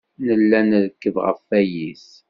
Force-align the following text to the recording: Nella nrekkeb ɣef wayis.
Nella 0.25 0.59
nrekkeb 0.69 1.15
ɣef 1.25 1.39
wayis. 1.49 2.07